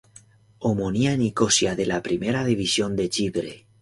Omonia 0.69 1.11
Nicosia 1.15 1.75
de 1.75 1.85
la 1.85 2.01
Primera 2.01 2.43
División 2.43 2.95
de 2.95 3.07
Chipre. 3.09 3.67